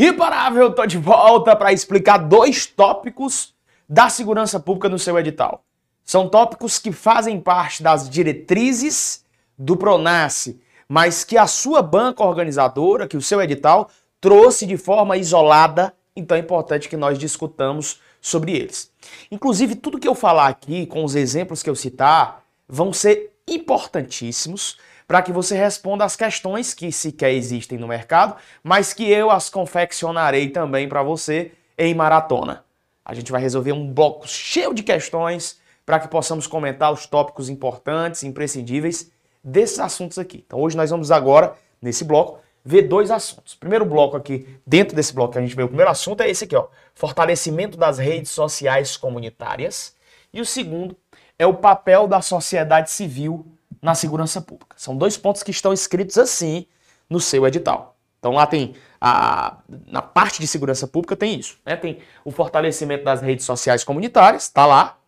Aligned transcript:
Imparável, 0.00 0.72
tô 0.72 0.86
de 0.86 0.96
volta 0.96 1.56
para 1.56 1.72
explicar 1.72 2.18
dois 2.18 2.66
tópicos 2.66 3.52
da 3.88 4.08
segurança 4.08 4.60
pública 4.60 4.88
no 4.88 4.96
seu 4.96 5.18
edital. 5.18 5.64
São 6.04 6.28
tópicos 6.28 6.78
que 6.78 6.92
fazem 6.92 7.40
parte 7.40 7.82
das 7.82 8.08
diretrizes 8.08 9.24
do 9.58 9.76
Pronace, 9.76 10.60
mas 10.88 11.24
que 11.24 11.36
a 11.36 11.48
sua 11.48 11.82
banca 11.82 12.22
organizadora, 12.22 13.08
que 13.08 13.16
o 13.16 13.20
seu 13.20 13.42
edital, 13.42 13.90
trouxe 14.20 14.66
de 14.66 14.76
forma 14.76 15.16
isolada, 15.16 15.92
então 16.14 16.36
é 16.36 16.40
importante 16.40 16.88
que 16.88 16.96
nós 16.96 17.18
discutamos 17.18 18.00
sobre 18.20 18.52
eles. 18.52 18.92
Inclusive, 19.32 19.74
tudo 19.74 19.98
que 19.98 20.06
eu 20.06 20.14
falar 20.14 20.46
aqui, 20.46 20.86
com 20.86 21.02
os 21.02 21.16
exemplos 21.16 21.60
que 21.60 21.68
eu 21.68 21.74
citar, 21.74 22.44
vão 22.68 22.92
ser 22.92 23.32
importantíssimos 23.48 24.78
para 25.08 25.22
que 25.22 25.32
você 25.32 25.56
responda 25.56 26.04
as 26.04 26.14
questões 26.14 26.74
que 26.74 26.92
sequer 26.92 27.32
existem 27.32 27.78
no 27.78 27.88
mercado, 27.88 28.36
mas 28.62 28.92
que 28.92 29.10
eu 29.10 29.30
as 29.30 29.48
confeccionarei 29.48 30.50
também 30.50 30.86
para 30.86 31.02
você 31.02 31.52
em 31.78 31.94
maratona. 31.94 32.62
A 33.02 33.14
gente 33.14 33.32
vai 33.32 33.40
resolver 33.40 33.72
um 33.72 33.90
bloco 33.90 34.28
cheio 34.28 34.74
de 34.74 34.82
questões 34.82 35.58
para 35.86 35.98
que 35.98 36.08
possamos 36.08 36.46
comentar 36.46 36.92
os 36.92 37.06
tópicos 37.06 37.48
importantes, 37.48 38.22
imprescindíveis 38.22 39.10
desses 39.42 39.78
assuntos 39.78 40.18
aqui. 40.18 40.44
Então 40.46 40.60
hoje 40.60 40.76
nós 40.76 40.90
vamos 40.90 41.10
agora, 41.10 41.54
nesse 41.80 42.04
bloco, 42.04 42.40
ver 42.62 42.82
dois 42.82 43.10
assuntos. 43.10 43.54
O 43.54 43.58
primeiro 43.58 43.86
bloco 43.86 44.14
aqui, 44.14 44.46
dentro 44.66 44.94
desse 44.94 45.14
bloco 45.14 45.32
que 45.32 45.38
a 45.38 45.40
gente 45.40 45.56
vê, 45.56 45.62
o 45.62 45.68
primeiro 45.68 45.90
assunto 45.90 46.22
é 46.22 46.28
esse 46.28 46.44
aqui, 46.44 46.54
ó, 46.54 46.66
fortalecimento 46.94 47.78
das 47.78 47.96
redes 47.96 48.30
sociais 48.30 48.94
comunitárias. 48.98 49.96
E 50.34 50.42
o 50.42 50.44
segundo 50.44 50.94
é 51.38 51.46
o 51.46 51.54
papel 51.54 52.06
da 52.06 52.20
sociedade 52.20 52.90
civil 52.90 53.46
na 53.80 53.94
segurança 53.94 54.40
pública. 54.40 54.76
São 54.76 54.96
dois 54.96 55.16
pontos 55.16 55.42
que 55.42 55.50
estão 55.50 55.72
escritos 55.72 56.18
assim 56.18 56.66
no 57.08 57.20
seu 57.20 57.46
edital. 57.46 57.96
Então 58.18 58.32
lá 58.32 58.46
tem 58.46 58.74
a, 59.00 59.58
na 59.86 60.02
parte 60.02 60.40
de 60.40 60.46
segurança 60.46 60.86
pública 60.86 61.14
tem 61.16 61.38
isso, 61.38 61.58
né? 61.64 61.76
Tem 61.76 61.98
o 62.24 62.30
fortalecimento 62.30 63.04
das 63.04 63.20
redes 63.20 63.44
sociais 63.44 63.84
comunitárias, 63.84 64.44
está 64.44 64.66
lá, 64.66 64.98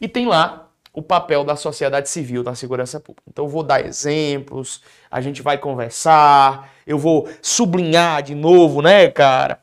e 0.00 0.06
tem 0.06 0.26
lá 0.26 0.68
o 0.92 1.02
papel 1.02 1.42
da 1.42 1.56
sociedade 1.56 2.08
civil 2.08 2.44
na 2.44 2.54
segurança 2.54 3.00
pública. 3.00 3.28
Então 3.28 3.44
eu 3.44 3.48
vou 3.48 3.64
dar 3.64 3.84
exemplos, 3.84 4.80
a 5.10 5.20
gente 5.20 5.42
vai 5.42 5.58
conversar, 5.58 6.70
eu 6.86 6.96
vou 6.96 7.28
sublinhar 7.42 8.22
de 8.22 8.34
novo, 8.34 8.80
né, 8.80 9.10
cara, 9.10 9.58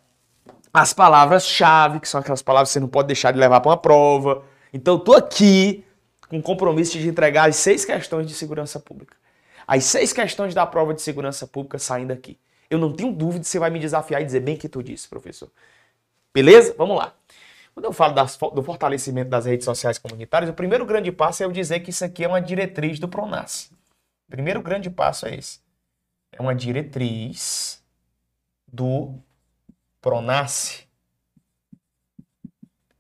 as 0.74 0.92
palavras-chave, 0.92 2.02
que 2.02 2.10
são 2.10 2.20
aquelas 2.20 2.42
palavras 2.42 2.70
que 2.70 2.74
você 2.74 2.80
não 2.82 2.88
pode 2.90 3.08
deixar 3.08 3.32
de 3.32 3.40
levar 3.40 3.62
para 3.62 3.72
uma 3.72 3.78
prova. 3.78 4.44
Então 4.74 4.96
eu 4.96 5.00
tô 5.00 5.14
aqui 5.14 5.86
com 6.32 6.42
compromisso 6.42 6.98
de 6.98 7.10
entregar 7.10 7.50
as 7.50 7.58
seis 7.58 7.84
questões 7.84 8.26
de 8.26 8.34
segurança 8.34 8.80
pública. 8.80 9.18
As 9.68 9.84
seis 9.84 10.14
questões 10.14 10.54
da 10.54 10.66
prova 10.66 10.94
de 10.94 11.02
segurança 11.02 11.46
pública 11.46 11.78
saindo 11.78 12.14
aqui. 12.14 12.40
Eu 12.70 12.80
não 12.80 12.94
tenho 12.94 13.12
dúvida 13.12 13.44
você 13.44 13.60
vai 13.60 13.70
me 13.70 13.78
desafiar 13.78 14.22
e 14.22 14.26
dizer 14.26 14.40
bem 14.40 14.56
que 14.56 14.70
tu 14.70 14.82
disse, 14.82 15.10
professor. 15.10 15.52
Beleza? 16.34 16.74
Vamos 16.78 16.96
lá. 16.96 17.14
Quando 17.74 17.84
eu 17.84 17.92
falo 17.92 18.14
das, 18.14 18.38
do 18.38 18.64
fortalecimento 18.64 19.30
das 19.30 19.46
redes 19.46 19.66
sociais 19.66 19.98
comunitárias, 19.98 20.50
o 20.50 20.54
primeiro 20.54 20.86
grande 20.86 21.12
passo 21.12 21.44
é 21.44 21.46
eu 21.46 21.52
dizer 21.52 21.82
que 21.82 21.90
isso 21.90 22.06
aqui 22.06 22.24
é 22.24 22.28
uma 22.30 22.42
diretriz 22.42 22.98
do 22.98 23.10
Pronas. 23.10 23.70
O 24.30 24.32
primeiro 24.32 24.62
grande 24.62 24.90
passo 24.90 25.28
é 25.28 25.36
esse. 25.36 25.60
É 26.32 26.42
uma 26.42 26.56
diretriz 26.56 27.84
do 28.66 29.14
Pronas 30.00 30.88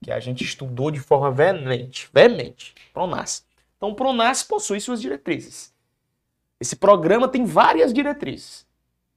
que 0.03 0.11
a 0.11 0.19
gente 0.19 0.43
estudou 0.43 0.89
de 0.89 0.99
forma 0.99 1.31
veemente, 1.31 2.09
veemente, 2.13 2.73
Pronas. 2.93 3.45
Então, 3.77 3.89
o 3.89 3.95
Pronas 3.95 4.43
possui 4.43 4.79
suas 4.79 5.01
diretrizes. 5.01 5.71
Esse 6.59 6.75
programa 6.75 7.27
tem 7.27 7.45
várias 7.45 7.93
diretrizes. 7.93 8.65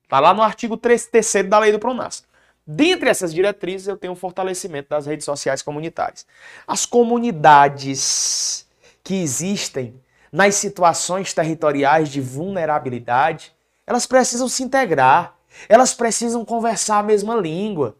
Está 0.02 0.20
lá 0.20 0.32
no 0.32 0.42
artigo 0.42 0.76
3 0.76 1.06
terceiro 1.06 1.48
da 1.48 1.58
lei 1.58 1.72
do 1.72 1.78
Pronas. 1.78 2.24
Dentre 2.66 3.10
essas 3.10 3.34
diretrizes, 3.34 3.88
eu 3.88 3.96
tenho 3.96 4.14
o 4.14 4.16
fortalecimento 4.16 4.88
das 4.88 5.06
redes 5.06 5.24
sociais 5.24 5.60
comunitárias. 5.60 6.26
As 6.66 6.86
comunidades 6.86 8.66
que 9.02 9.14
existem 9.14 10.00
nas 10.32 10.54
situações 10.54 11.34
territoriais 11.34 12.08
de 12.08 12.20
vulnerabilidade, 12.20 13.52
elas 13.86 14.06
precisam 14.06 14.48
se 14.48 14.62
integrar, 14.62 15.36
elas 15.68 15.92
precisam 15.94 16.44
conversar 16.44 16.98
a 16.98 17.02
mesma 17.02 17.36
língua. 17.36 17.96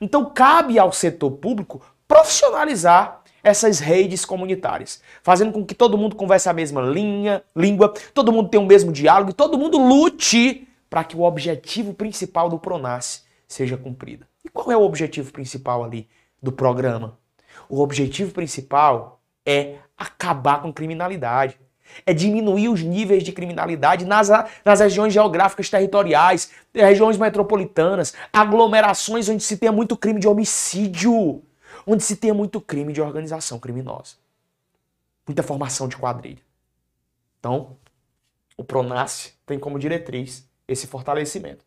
Então, 0.00 0.24
cabe 0.24 0.78
ao 0.78 0.92
setor 0.92 1.30
público 1.32 1.80
profissionalizar 2.12 3.22
essas 3.42 3.80
redes 3.80 4.22
comunitárias, 4.26 5.00
fazendo 5.22 5.50
com 5.50 5.64
que 5.64 5.74
todo 5.74 5.96
mundo 5.96 6.14
converse 6.14 6.46
a 6.46 6.52
mesma 6.52 6.82
linha, 6.82 7.42
língua, 7.56 7.94
todo 8.12 8.30
mundo 8.30 8.50
tenha 8.50 8.62
o 8.62 8.66
mesmo 8.66 8.92
diálogo 8.92 9.30
e 9.30 9.34
todo 9.34 9.56
mundo 9.56 9.78
lute 9.78 10.68
para 10.90 11.02
que 11.02 11.16
o 11.16 11.22
objetivo 11.22 11.94
principal 11.94 12.50
do 12.50 12.58
Pronas 12.58 13.24
seja 13.48 13.78
cumprido. 13.78 14.26
E 14.44 14.50
qual 14.50 14.70
é 14.70 14.76
o 14.76 14.82
objetivo 14.82 15.32
principal 15.32 15.82
ali 15.82 16.06
do 16.40 16.52
programa? 16.52 17.18
O 17.66 17.80
objetivo 17.80 18.30
principal 18.32 19.22
é 19.46 19.76
acabar 19.96 20.60
com 20.60 20.70
criminalidade. 20.70 21.58
É 22.04 22.12
diminuir 22.12 22.68
os 22.68 22.82
níveis 22.82 23.22
de 23.22 23.32
criminalidade 23.32 24.04
nas, 24.04 24.28
nas 24.64 24.80
regiões 24.80 25.14
geográficas 25.14 25.70
territoriais, 25.70 26.50
regiões 26.74 27.16
metropolitanas, 27.16 28.14
aglomerações 28.32 29.30
onde 29.30 29.42
se 29.42 29.56
tenha 29.56 29.72
muito 29.72 29.96
crime 29.96 30.20
de 30.20 30.28
homicídio 30.28 31.42
onde 31.86 32.02
se 32.02 32.16
tem 32.16 32.32
muito 32.32 32.60
crime 32.60 32.92
de 32.92 33.00
organização 33.00 33.58
criminosa. 33.58 34.16
Muita 35.26 35.42
formação 35.42 35.88
de 35.88 35.96
quadrilha. 35.96 36.42
Então, 37.38 37.76
o 38.56 38.64
Pronace 38.64 39.34
tem 39.46 39.58
como 39.58 39.78
diretriz 39.78 40.48
esse 40.66 40.86
fortalecimento. 40.86 41.64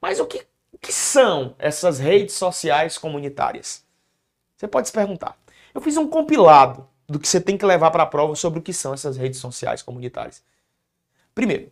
Mas 0.00 0.20
o 0.20 0.26
que, 0.26 0.46
o 0.72 0.78
que 0.78 0.92
são 0.92 1.54
essas 1.58 1.98
redes 1.98 2.34
sociais 2.34 2.98
comunitárias? 2.98 3.84
Você 4.56 4.66
pode 4.68 4.88
se 4.88 4.92
perguntar. 4.92 5.36
Eu 5.74 5.80
fiz 5.80 5.96
um 5.96 6.08
compilado 6.08 6.88
do 7.08 7.18
que 7.18 7.28
você 7.28 7.40
tem 7.40 7.56
que 7.56 7.64
levar 7.64 7.90
para 7.90 8.02
a 8.02 8.06
prova 8.06 8.34
sobre 8.34 8.58
o 8.58 8.62
que 8.62 8.72
são 8.72 8.94
essas 8.94 9.16
redes 9.16 9.38
sociais 9.38 9.82
comunitárias. 9.82 10.42
Primeiro, 11.34 11.70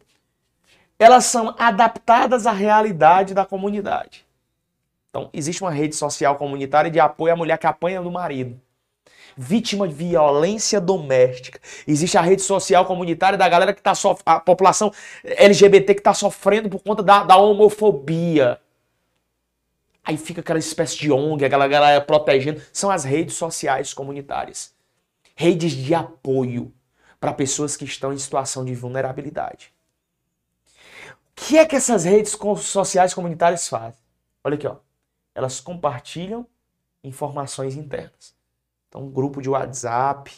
elas 0.98 1.24
são 1.24 1.54
adaptadas 1.58 2.46
à 2.46 2.52
realidade 2.52 3.34
da 3.34 3.44
comunidade. 3.44 4.24
Então, 5.14 5.30
existe 5.32 5.62
uma 5.62 5.70
rede 5.70 5.94
social 5.94 6.34
comunitária 6.34 6.90
de 6.90 6.98
apoio 6.98 7.32
à 7.32 7.36
mulher 7.36 7.56
que 7.56 7.68
apanha 7.68 8.02
do 8.02 8.10
marido. 8.10 8.60
Vítima 9.36 9.86
de 9.86 9.94
violência 9.94 10.80
doméstica. 10.80 11.60
Existe 11.86 12.18
a 12.18 12.20
rede 12.20 12.42
social 12.42 12.84
comunitária 12.84 13.38
da 13.38 13.48
galera 13.48 13.72
que 13.72 13.78
está 13.78 13.94
sofrendo, 13.94 14.24
a 14.26 14.40
população 14.40 14.92
LGBT 15.22 15.94
que 15.94 16.00
está 16.00 16.12
sofrendo 16.12 16.68
por 16.68 16.82
conta 16.82 17.00
da, 17.00 17.22
da 17.22 17.36
homofobia. 17.36 18.60
Aí 20.02 20.16
fica 20.16 20.40
aquela 20.40 20.58
espécie 20.58 20.98
de 20.98 21.12
ONG, 21.12 21.44
aquela 21.44 21.68
galera 21.68 22.00
protegendo. 22.00 22.60
São 22.72 22.90
as 22.90 23.04
redes 23.04 23.36
sociais 23.36 23.94
comunitárias. 23.94 24.74
Redes 25.36 25.70
de 25.70 25.94
apoio 25.94 26.72
para 27.20 27.32
pessoas 27.32 27.76
que 27.76 27.84
estão 27.84 28.12
em 28.12 28.18
situação 28.18 28.64
de 28.64 28.74
vulnerabilidade. 28.74 29.72
O 31.06 31.36
que 31.36 31.56
é 31.56 31.64
que 31.64 31.76
essas 31.76 32.04
redes 32.04 32.36
sociais 32.62 33.14
comunitárias 33.14 33.68
fazem? 33.68 34.00
Olha 34.42 34.56
aqui, 34.56 34.66
ó 34.66 34.74
elas 35.34 35.60
compartilham 35.60 36.46
informações 37.02 37.76
internas. 37.76 38.34
Então, 38.88 39.02
um 39.02 39.10
grupo 39.10 39.42
de 39.42 39.50
WhatsApp 39.50 40.32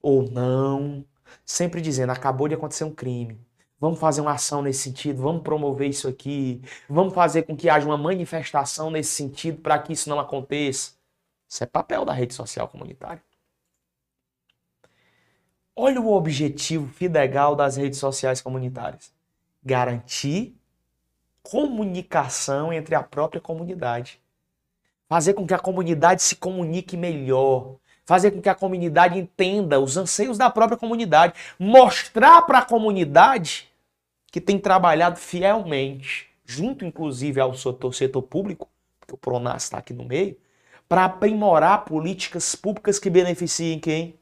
ou 0.00 0.22
não, 0.30 1.04
sempre 1.44 1.80
dizendo: 1.80 2.10
acabou 2.10 2.48
de 2.48 2.54
acontecer 2.54 2.84
um 2.84 2.94
crime. 2.94 3.38
Vamos 3.78 3.98
fazer 3.98 4.20
uma 4.20 4.32
ação 4.32 4.60
nesse 4.60 4.82
sentido, 4.82 5.22
vamos 5.22 5.42
promover 5.42 5.88
isso 5.88 6.06
aqui, 6.06 6.60
vamos 6.88 7.14
fazer 7.14 7.44
com 7.44 7.56
que 7.56 7.70
haja 7.70 7.86
uma 7.86 7.96
manifestação 7.96 8.90
nesse 8.90 9.12
sentido 9.12 9.60
para 9.62 9.78
que 9.78 9.94
isso 9.94 10.08
não 10.10 10.20
aconteça. 10.20 10.92
Isso 11.48 11.64
é 11.64 11.66
papel 11.66 12.04
da 12.04 12.12
rede 12.12 12.34
social 12.34 12.68
comunitária. 12.68 13.22
Olha 15.74 15.98
o 15.98 16.12
objetivo 16.12 16.86
fidegal 16.92 17.56
das 17.56 17.76
redes 17.76 17.98
sociais 17.98 18.42
comunitárias: 18.42 19.14
garantir 19.64 20.59
comunicação 21.42 22.72
entre 22.72 22.94
a 22.94 23.02
própria 23.02 23.40
comunidade. 23.40 24.20
Fazer 25.08 25.34
com 25.34 25.46
que 25.46 25.54
a 25.54 25.58
comunidade 25.58 26.22
se 26.22 26.36
comunique 26.36 26.96
melhor. 26.96 27.76
Fazer 28.04 28.30
com 28.30 28.40
que 28.40 28.48
a 28.48 28.54
comunidade 28.54 29.18
entenda 29.18 29.80
os 29.80 29.96
anseios 29.96 30.38
da 30.38 30.50
própria 30.50 30.78
comunidade. 30.78 31.34
Mostrar 31.58 32.42
para 32.42 32.58
a 32.58 32.64
comunidade 32.64 33.68
que 34.30 34.40
tem 34.40 34.58
trabalhado 34.58 35.18
fielmente, 35.18 36.28
junto 36.44 36.84
inclusive 36.84 37.40
ao 37.40 37.54
setor, 37.54 37.92
setor 37.94 38.22
público, 38.22 38.68
porque 39.00 39.14
o 39.14 39.18
Pronas 39.18 39.64
está 39.64 39.78
aqui 39.78 39.92
no 39.92 40.04
meio, 40.04 40.36
para 40.88 41.04
aprimorar 41.04 41.84
políticas 41.84 42.54
públicas 42.54 42.98
que 42.98 43.10
beneficiem 43.10 43.78
quem? 43.80 44.14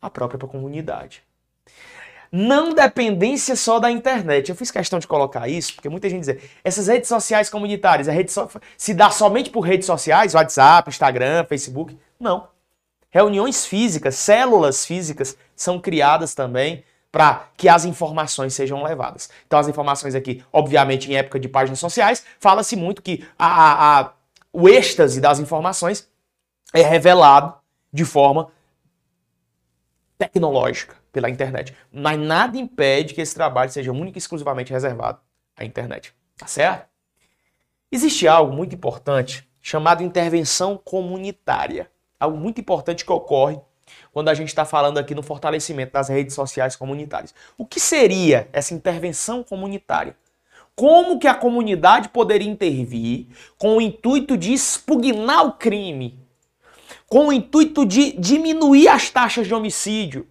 A 0.00 0.10
própria 0.10 0.38
comunidade 0.38 1.26
não 2.30 2.74
dependência 2.74 3.56
só 3.56 3.78
da 3.78 3.90
internet. 3.90 4.48
Eu 4.48 4.56
fiz 4.56 4.70
questão 4.70 4.98
de 4.98 5.06
colocar 5.06 5.48
isso, 5.48 5.74
porque 5.74 5.88
muita 5.88 6.08
gente 6.08 6.24
diz, 6.24 6.36
essas 6.62 6.88
redes 6.88 7.08
sociais 7.08 7.48
comunitárias, 7.48 8.08
a 8.08 8.12
rede 8.12 8.32
so... 8.32 8.48
se 8.76 8.94
dá 8.94 9.10
somente 9.10 9.50
por 9.50 9.60
redes 9.60 9.86
sociais, 9.86 10.34
WhatsApp, 10.34 10.88
Instagram, 10.88 11.44
Facebook? 11.44 11.96
Não. 12.18 12.48
Reuniões 13.10 13.64
físicas, 13.64 14.16
células 14.16 14.84
físicas 14.84 15.36
são 15.54 15.80
criadas 15.80 16.34
também 16.34 16.84
para 17.10 17.48
que 17.56 17.68
as 17.68 17.84
informações 17.84 18.52
sejam 18.52 18.82
levadas. 18.82 19.30
Então, 19.46 19.58
as 19.58 19.68
informações 19.68 20.14
aqui, 20.14 20.44
obviamente, 20.52 21.10
em 21.10 21.16
época 21.16 21.40
de 21.40 21.48
páginas 21.48 21.78
sociais, 21.78 22.24
fala-se 22.38 22.76
muito 22.76 23.00
que 23.00 23.26
a, 23.38 23.46
a, 23.46 24.00
a, 24.00 24.12
o 24.52 24.68
êxtase 24.68 25.20
das 25.20 25.38
informações 25.38 26.06
é 26.74 26.82
revelado 26.82 27.54
de 27.90 28.04
forma 28.04 28.50
tecnológica 30.18 30.96
pela 31.16 31.30
internet. 31.30 31.74
Mas 31.90 32.18
nada 32.18 32.58
impede 32.58 33.14
que 33.14 33.22
esse 33.22 33.34
trabalho 33.34 33.70
seja 33.70 33.90
único 33.90 34.18
e 34.18 34.20
exclusivamente 34.20 34.70
reservado 34.70 35.18
à 35.56 35.64
internet. 35.64 36.12
Tá 36.36 36.46
certo? 36.46 36.86
Existe 37.90 38.28
algo 38.28 38.54
muito 38.54 38.74
importante 38.74 39.48
chamado 39.62 40.02
intervenção 40.02 40.76
comunitária. 40.76 41.90
Algo 42.20 42.36
muito 42.36 42.60
importante 42.60 43.02
que 43.02 43.10
ocorre 43.10 43.58
quando 44.12 44.28
a 44.28 44.34
gente 44.34 44.48
está 44.48 44.66
falando 44.66 44.98
aqui 44.98 45.14
no 45.14 45.22
fortalecimento 45.22 45.94
das 45.94 46.10
redes 46.10 46.34
sociais 46.34 46.76
comunitárias. 46.76 47.34
O 47.56 47.64
que 47.64 47.80
seria 47.80 48.46
essa 48.52 48.74
intervenção 48.74 49.42
comunitária? 49.42 50.14
Como 50.74 51.18
que 51.18 51.26
a 51.26 51.34
comunidade 51.34 52.10
poderia 52.10 52.50
intervir 52.50 53.28
com 53.56 53.78
o 53.78 53.80
intuito 53.80 54.36
de 54.36 54.52
expugnar 54.52 55.46
o 55.46 55.52
crime, 55.52 56.18
com 57.06 57.28
o 57.28 57.32
intuito 57.32 57.86
de 57.86 58.12
diminuir 58.12 58.88
as 58.88 59.08
taxas 59.08 59.46
de 59.46 59.54
homicídio, 59.54 60.28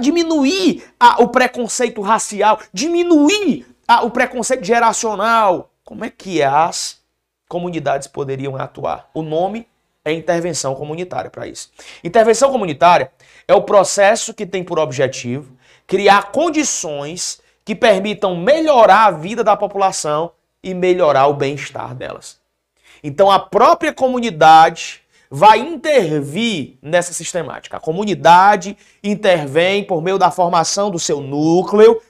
diminuir 0.00 0.84
a, 0.98 1.22
o 1.22 1.28
preconceito 1.28 2.00
racial, 2.00 2.60
diminuir 2.72 3.66
a, 3.86 4.02
o 4.02 4.10
preconceito 4.10 4.64
geracional? 4.64 5.70
Como 5.84 6.04
é 6.04 6.10
que 6.10 6.42
as 6.42 7.00
comunidades 7.48 8.08
poderiam 8.08 8.56
atuar? 8.56 9.10
O 9.12 9.22
nome 9.22 9.66
é 10.04 10.12
intervenção 10.12 10.74
comunitária 10.74 11.30
para 11.30 11.46
isso. 11.46 11.70
Intervenção 12.02 12.50
comunitária 12.50 13.12
é 13.46 13.54
o 13.54 13.62
processo 13.62 14.34
que 14.34 14.46
tem 14.46 14.64
por 14.64 14.78
objetivo 14.78 15.56
criar 15.86 16.32
condições 16.32 17.40
que 17.64 17.74
permitam 17.74 18.36
melhorar 18.36 19.06
a 19.06 19.10
vida 19.10 19.44
da 19.44 19.56
população 19.56 20.32
e 20.62 20.74
melhorar 20.74 21.26
o 21.26 21.34
bem-estar 21.34 21.94
delas. 21.94 22.40
Então 23.02 23.30
a 23.30 23.38
própria 23.38 23.92
comunidade 23.92 25.01
vai 25.34 25.60
intervir 25.60 26.76
nessa 26.82 27.14
sistemática. 27.14 27.78
A 27.78 27.80
comunidade 27.80 28.76
intervém 29.02 29.82
por 29.82 30.02
meio 30.02 30.18
da 30.18 30.30
formação 30.30 30.90
do 30.90 30.98
seu 30.98 31.22
núcleo, 31.22 32.02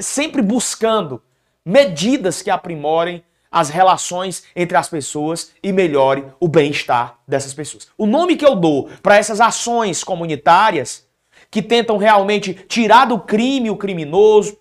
sempre 0.00 0.40
buscando 0.40 1.22
medidas 1.62 2.40
que 2.40 2.48
aprimorem 2.48 3.22
as 3.50 3.68
relações 3.68 4.44
entre 4.56 4.74
as 4.74 4.88
pessoas 4.88 5.52
e 5.62 5.70
melhore 5.70 6.24
o 6.40 6.48
bem-estar 6.48 7.18
dessas 7.28 7.52
pessoas. 7.52 7.88
O 7.98 8.06
nome 8.06 8.36
que 8.36 8.46
eu 8.46 8.56
dou 8.56 8.88
para 9.02 9.18
essas 9.18 9.38
ações 9.38 10.02
comunitárias 10.02 11.06
que 11.50 11.60
tentam 11.60 11.98
realmente 11.98 12.54
tirar 12.54 13.04
do 13.04 13.20
crime 13.20 13.68
o 13.68 13.76
criminoso, 13.76 14.56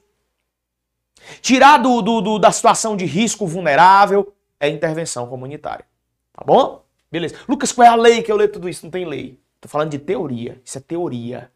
tirar 1.42 1.78
do, 1.78 2.02
do, 2.02 2.20
do, 2.20 2.40
da 2.40 2.52
situação 2.52 2.98
de 2.98 3.06
risco 3.06 3.48
vulnerável, 3.48 4.34
é 4.60 4.68
intervenção 4.68 5.28
comunitária. 5.28 5.86
Tá 6.34 6.44
bom? 6.46 6.84
Beleza. 7.12 7.36
Lucas, 7.48 7.72
qual 7.72 7.86
é 7.86 7.90
a 7.90 7.96
lei 7.96 8.24
que 8.24 8.32
eu 8.32 8.36
leio 8.36 8.52
tudo 8.52 8.70
isso? 8.70 8.86
Não 8.86 8.92
tem 8.92 9.06
lei. 9.06 9.40
Tô 9.60 9.68
falando 9.68 9.90
de 9.90 10.00
teoria. 10.00 10.62
Isso 10.64 10.78
é 10.78 10.82
teoria. 10.82 11.52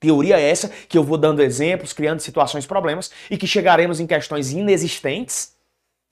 Teoria 0.00 0.38
é 0.38 0.50
essa 0.50 0.68
que 0.68 0.96
eu 0.96 1.02
vou 1.02 1.16
dando 1.16 1.42
exemplos, 1.42 1.92
criando 1.92 2.20
situações, 2.20 2.66
problemas 2.66 3.10
e 3.30 3.36
que 3.36 3.46
chegaremos 3.46 4.00
em 4.00 4.06
questões 4.06 4.52
inexistentes 4.52 5.56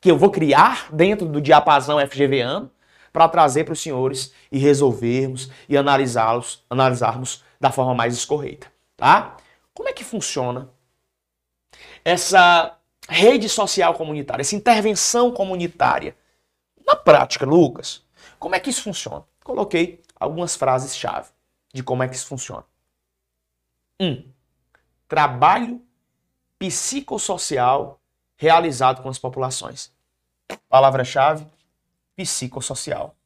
que 0.00 0.10
eu 0.10 0.16
vou 0.16 0.30
criar 0.30 0.92
dentro 0.92 1.26
do 1.26 1.40
diapasão 1.40 1.98
FGVano 2.06 2.70
para 3.12 3.28
trazer 3.28 3.64
para 3.64 3.72
os 3.72 3.80
senhores 3.80 4.32
e 4.52 4.58
resolvermos 4.58 5.50
e 5.68 5.76
analisá-los, 5.76 6.64
analisarmos 6.68 7.42
da 7.60 7.70
forma 7.70 7.94
mais 7.94 8.14
escorreita, 8.14 8.70
tá? 8.96 9.36
Como 9.72 9.88
é 9.88 9.92
que 9.92 10.04
funciona 10.04 10.68
essa 12.04 12.76
rede 13.08 13.48
social 13.48 13.94
comunitária, 13.94 14.42
essa 14.42 14.54
intervenção 14.54 15.32
comunitária? 15.32 16.14
Na 16.86 16.94
prática, 16.94 17.46
Lucas, 17.46 18.05
como 18.46 18.54
é 18.54 18.60
que 18.60 18.70
isso 18.70 18.84
funciona? 18.84 19.24
Coloquei 19.42 20.00
algumas 20.14 20.54
frases-chave 20.54 21.30
de 21.74 21.82
como 21.82 22.04
é 22.04 22.08
que 22.08 22.14
isso 22.14 22.28
funciona. 22.28 22.62
Um, 24.00 24.22
trabalho 25.08 25.82
psicossocial 26.56 28.00
realizado 28.36 29.02
com 29.02 29.08
as 29.08 29.18
populações. 29.18 29.90
Palavra-chave: 30.68 31.44
psicossocial. 32.14 33.16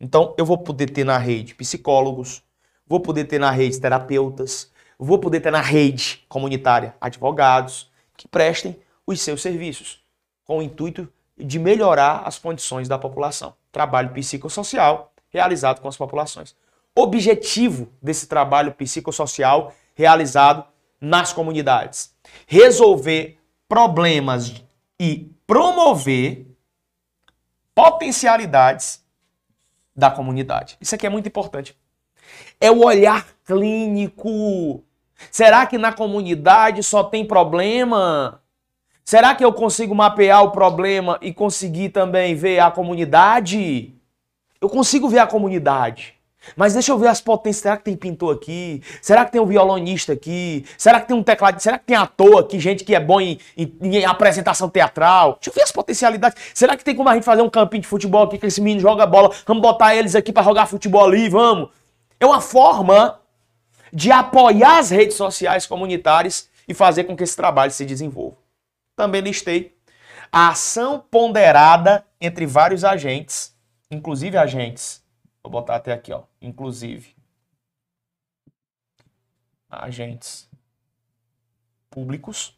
Então, 0.00 0.34
eu 0.38 0.46
vou 0.46 0.56
poder 0.56 0.88
ter 0.88 1.04
na 1.04 1.18
rede 1.18 1.54
psicólogos, 1.54 2.42
vou 2.86 2.98
poder 2.98 3.26
ter 3.26 3.38
na 3.38 3.50
rede 3.50 3.78
terapeutas, 3.78 4.72
vou 4.98 5.18
poder 5.18 5.40
ter 5.40 5.52
na 5.52 5.60
rede 5.60 6.24
comunitária 6.30 6.96
advogados 6.98 7.92
que 8.16 8.26
prestem 8.26 8.80
os 9.06 9.20
seus 9.20 9.42
serviços 9.42 10.02
com 10.46 10.60
o 10.60 10.62
intuito 10.62 11.12
de 11.36 11.58
melhorar 11.58 12.22
as 12.24 12.38
condições 12.38 12.88
da 12.88 12.98
população. 12.98 13.54
Trabalho 13.72 14.10
psicossocial 14.10 15.12
realizado 15.30 15.80
com 15.80 15.88
as 15.88 15.96
populações. 15.96 16.54
Objetivo 16.94 17.90
desse 18.02 18.26
trabalho 18.26 18.72
psicossocial 18.72 19.74
realizado 19.94 20.64
nas 21.00 21.32
comunidades: 21.32 22.14
resolver 22.46 23.38
problemas 23.66 24.62
e 25.00 25.32
promover 25.46 26.46
potencialidades 27.74 29.02
da 29.96 30.10
comunidade. 30.10 30.76
Isso 30.80 30.94
aqui 30.94 31.06
é 31.06 31.10
muito 31.10 31.28
importante. 31.28 31.74
É 32.60 32.70
o 32.70 32.84
olhar 32.84 33.26
clínico. 33.44 34.84
Será 35.30 35.66
que 35.66 35.78
na 35.78 35.92
comunidade 35.92 36.82
só 36.82 37.02
tem 37.04 37.26
problema? 37.26 38.41
Será 39.04 39.34
que 39.34 39.44
eu 39.44 39.52
consigo 39.52 39.94
mapear 39.94 40.42
o 40.44 40.50
problema 40.50 41.18
e 41.20 41.32
conseguir 41.32 41.90
também 41.90 42.34
ver 42.34 42.60
a 42.60 42.70
comunidade? 42.70 43.94
Eu 44.60 44.68
consigo 44.68 45.08
ver 45.08 45.18
a 45.18 45.26
comunidade. 45.26 46.14
Mas 46.56 46.72
deixa 46.72 46.92
eu 46.92 46.98
ver 46.98 47.08
as 47.08 47.20
potências. 47.20 47.62
Será 47.62 47.76
que 47.76 47.84
tem 47.84 47.96
pintor 47.96 48.34
aqui? 48.34 48.82
Será 49.00 49.24
que 49.24 49.32
tem 49.32 49.40
um 49.40 49.46
violonista 49.46 50.12
aqui? 50.12 50.64
Será 50.76 51.00
que 51.00 51.08
tem 51.08 51.16
um 51.16 51.22
teclado? 51.22 51.60
Será 51.60 51.78
que 51.78 51.86
tem 51.86 51.96
ator 51.96 52.40
aqui? 52.40 52.58
Gente 52.58 52.84
que 52.84 52.94
é 52.94 53.00
bom 53.00 53.20
em, 53.20 53.38
em, 53.56 53.72
em, 53.80 54.04
apresentação 54.04 54.68
teatral? 54.68 55.34
Deixa 55.34 55.50
eu 55.50 55.54
ver 55.54 55.62
as 55.62 55.72
potencialidades. 55.72 56.42
Será 56.54 56.76
que 56.76 56.84
tem 56.84 56.94
como 56.94 57.08
a 57.08 57.14
gente 57.14 57.24
fazer 57.24 57.42
um 57.42 57.50
campinho 57.50 57.82
de 57.82 57.88
futebol 57.88 58.24
aqui 58.24 58.38
que 58.38 58.46
esse 58.46 58.60
menino 58.60 58.80
joga 58.80 59.06
bola? 59.06 59.32
Vamos 59.46 59.62
botar 59.62 59.94
eles 59.94 60.14
aqui 60.14 60.32
para 60.32 60.42
jogar 60.42 60.66
futebol 60.66 61.04
ali, 61.04 61.28
vamos. 61.28 61.70
É 62.18 62.26
uma 62.26 62.40
forma 62.40 63.20
de 63.92 64.10
apoiar 64.10 64.78
as 64.78 64.90
redes 64.90 65.16
sociais 65.16 65.66
comunitárias 65.66 66.48
e 66.66 66.74
fazer 66.74 67.04
com 67.04 67.16
que 67.16 67.22
esse 67.22 67.36
trabalho 67.36 67.70
se 67.70 67.84
desenvolva. 67.84 68.41
Também 68.96 69.20
listei 69.20 69.76
a 70.30 70.48
ação 70.48 71.00
ponderada 71.00 72.06
entre 72.20 72.46
vários 72.46 72.84
agentes, 72.84 73.56
inclusive 73.90 74.36
agentes 74.36 75.02
Vou 75.42 75.50
botar 75.50 75.76
até 75.76 75.92
aqui, 75.92 76.12
ó. 76.12 76.22
Inclusive. 76.40 77.16
Agentes 79.68 80.48
públicos 81.90 82.56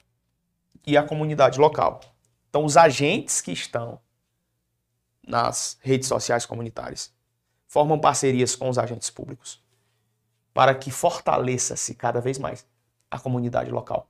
e 0.87 0.97
a 0.97 1.03
comunidade 1.03 1.59
local. 1.59 2.01
Então, 2.51 2.65
os 2.65 2.77
agentes 2.77 3.41
que 3.41 3.53
estão 3.53 4.01
nas 5.27 5.79
redes 5.81 6.07
sociais 6.07 6.45
comunitárias 6.45 7.13
formam 7.67 7.99
parcerias 7.99 8.55
com 8.55 8.69
os 8.69 8.79
agentes 8.79 9.09
públicos 9.11 9.63
para 10.53 10.75
que 10.75 10.91
fortaleça-se 10.91 11.95
cada 11.95 12.21
vez 12.21 12.39
mais 12.39 12.67
a 13.11 13.19
comunidade 13.19 13.71
local. 13.71 14.09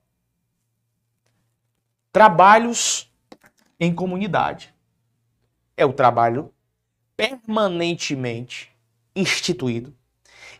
Trabalhos 2.15 3.11
em 3.77 3.93
comunidade. 3.93 4.73
É 5.75 5.85
o 5.85 5.91
trabalho 5.91 6.49
permanentemente 7.17 8.71
instituído 9.13 9.93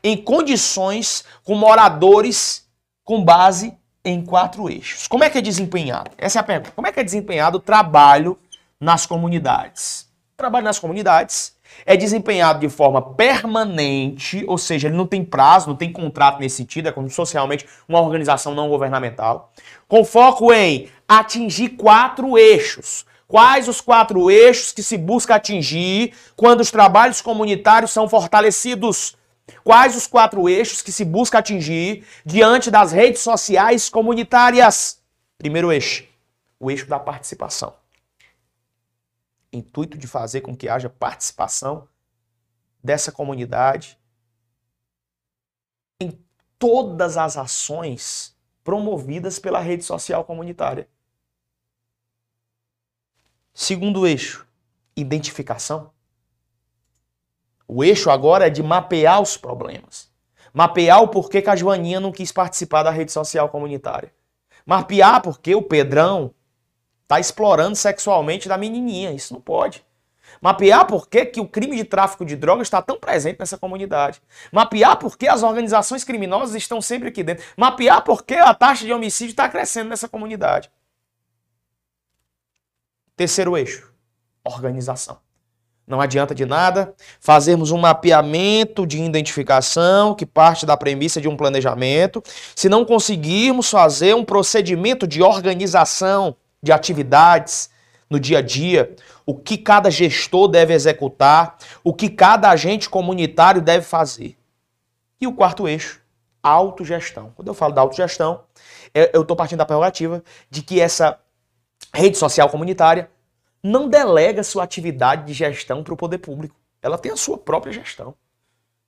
em 0.04 0.22
condições 0.22 1.24
com 1.46 1.56
moradores 1.56 2.70
com 3.06 3.24
base 3.24 3.74
em 4.04 4.22
quatro 4.22 4.70
eixos. 4.70 5.08
Como 5.08 5.24
é 5.24 5.30
que 5.30 5.38
é 5.38 5.42
desempenhado? 5.42 6.12
Essa 6.18 6.40
é 6.40 6.42
a 6.42 6.44
pergunta. 6.44 6.72
Como 6.72 6.88
é 6.88 6.92
que 6.92 7.00
é 7.00 7.04
desempenhado 7.06 7.58
o 7.58 7.62
trabalho 7.62 8.38
nas 8.78 9.06
comunidades? 9.06 10.10
O 10.34 10.36
trabalho 10.36 10.66
nas 10.66 10.78
comunidades 10.78 11.55
é 11.86 11.98
desempenhado 11.98 12.60
de 12.60 12.70
forma 12.70 13.02
permanente, 13.02 14.44
ou 14.48 14.58
seja, 14.58 14.88
ele 14.88 14.98
não 14.98 15.08
tem 15.08 15.24
prazo, 15.24 15.70
não 15.70 15.76
tem 15.76 15.92
contrato 15.92 16.40
nesse 16.40 16.58
sentido, 16.58 16.90
é 16.90 16.92
como 16.92 17.10
socialmente 17.10 17.66
uma 17.88 18.02
organização 18.02 18.54
não 18.54 18.70
governamental, 18.70 19.52
com 19.88 20.04
foco 20.04 20.54
em 20.54 20.88
atingir 21.08 21.70
quatro 21.70 22.38
eixos. 22.38 23.06
Quais 23.28 23.68
os 23.68 23.82
quatro 23.82 24.30
eixos 24.30 24.72
que 24.72 24.84
se 24.84 24.98
busca 24.98 25.36
atingir 25.36 26.14
quando 26.36 26.62
os 26.62 26.70
trabalhos 26.70 27.22
comunitários 27.22 27.92
são 27.92 28.08
fortalecidos? 28.08 29.18
Quais 29.64 29.96
os 29.96 30.08
quatro 30.08 30.48
eixos 30.48 30.82
que 30.82 30.92
se 30.92 31.04
busca 31.04 31.40
atingir 31.40 32.04
diante 32.26 32.70
das 32.70 32.92
redes 32.92 33.22
sociais 33.22 33.90
comunitárias? 33.90 35.00
Primeiro 35.38 35.72
eixo, 35.72 36.06
o 36.60 36.70
eixo 36.70 36.88
da 36.88 37.00
participação. 37.00 37.74
Intuito 39.56 39.98
de 39.98 40.08
fazer 40.08 40.42
com 40.42 40.56
que 40.56 40.68
haja 40.68 40.90
participação 40.90 41.88
dessa 42.84 43.12
comunidade 43.12 43.98
em 46.00 46.20
todas 46.60 47.18
as 47.18 47.38
ações 47.38 48.36
promovidas 48.64 49.40
pela 49.40 49.60
rede 49.60 49.84
social 49.84 50.26
comunitária. 50.26 50.90
Segundo 53.54 54.06
eixo, 54.06 54.46
identificação. 54.96 55.92
O 57.68 57.84
eixo 57.84 58.10
agora 58.10 58.48
é 58.48 58.50
de 58.50 58.62
mapear 58.62 59.22
os 59.22 59.38
problemas. 59.38 60.12
Mapear 60.54 61.02
o 61.02 61.08
porquê 61.08 61.42
que 61.42 61.50
a 61.50 61.56
Joaninha 61.56 62.00
não 62.00 62.12
quis 62.12 62.32
participar 62.32 62.84
da 62.84 62.92
rede 62.92 63.12
social 63.12 63.50
comunitária. 63.50 64.14
Mapear 64.66 65.22
porque 65.22 65.56
o 65.56 65.62
Pedrão 65.62 66.34
está 67.06 67.20
explorando 67.20 67.76
sexualmente 67.76 68.50
da 68.50 68.58
menininha. 68.58 69.12
Isso 69.12 69.34
não 69.34 69.40
pode. 69.40 69.86
Mapear 70.42 70.86
por 70.86 71.08
que, 71.08 71.26
que 71.26 71.40
o 71.40 71.48
crime 71.48 71.78
de 71.78 71.84
tráfico 71.84 72.26
de 72.26 72.36
drogas 72.36 72.68
está 72.68 72.82
tão 72.82 73.00
presente 73.00 73.40
nessa 73.40 73.58
comunidade. 73.58 74.22
Mapear 74.52 74.98
por 74.98 75.18
que 75.18 75.28
as 75.28 75.44
organizações 75.44 76.04
criminosas 76.04 76.56
estão 76.56 76.82
sempre 76.82 77.08
aqui 77.08 77.24
dentro. 77.24 77.46
Mapear 77.56 78.04
por 78.04 78.24
que 78.24 78.34
a 78.34 78.54
taxa 78.54 78.86
de 78.86 78.92
homicídio 78.92 79.32
está 79.32 79.48
crescendo 79.48 79.90
nessa 79.90 80.10
comunidade. 80.10 80.70
Terceiro 83.16 83.56
eixo: 83.56 83.94
organização. 84.44 85.20
Não 85.88 86.02
adianta 86.02 86.34
de 86.34 86.46
nada 86.48 86.96
fazermos 87.20 87.70
um 87.70 87.78
mapeamento 87.78 88.88
de 88.88 89.00
identificação 89.00 90.16
que 90.16 90.26
parte 90.26 90.66
da 90.66 90.76
premissa 90.76 91.22
de 91.22 91.28
um 91.28 91.38
planejamento, 91.38 92.24
se 92.56 92.68
não 92.68 92.84
conseguirmos 92.84 93.70
fazer 93.70 94.16
um 94.16 94.26
procedimento 94.26 95.08
de 95.08 95.22
organização 95.22 96.36
de 96.66 96.72
atividades 96.72 97.70
no 98.10 98.20
dia 98.20 98.40
a 98.40 98.42
dia, 98.42 98.96
o 99.26 99.36
que 99.36 99.58
cada 99.58 99.90
gestor 99.90 100.48
deve 100.48 100.74
executar, 100.74 101.58
o 101.84 101.94
que 101.94 102.10
cada 102.10 102.50
agente 102.50 102.90
comunitário 102.90 103.62
deve 103.62 103.86
fazer. 103.86 104.36
E 105.22 105.28
o 105.28 105.34
quarto 105.34 105.68
eixo, 105.68 106.02
autogestão. 106.42 107.32
Quando 107.36 107.48
eu 107.48 107.54
falo 107.54 107.74
da 107.74 107.82
autogestão, 107.82 108.44
é, 108.94 109.12
eu 109.14 109.22
estou 109.22 109.38
partindo 109.38 109.60
da 109.60 109.66
prerrogativa 109.66 110.24
de 110.50 110.64
que 110.64 110.82
essa 110.82 111.20
rede 111.94 112.18
social 112.18 112.50
comunitária 112.50 113.10
não 113.64 113.88
delega 113.88 114.44
sua 114.44 114.64
atividade 114.64 115.26
de 115.26 115.34
gestão 115.34 115.84
para 115.84 115.94
o 115.94 115.98
poder 115.98 116.18
público. 116.18 116.56
Ela 116.82 116.98
tem 116.98 117.12
a 117.12 117.18
sua 117.18 117.38
própria 117.38 117.74
gestão. 117.74 118.16